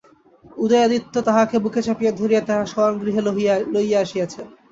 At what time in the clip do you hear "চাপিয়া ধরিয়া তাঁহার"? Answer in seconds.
1.83-2.67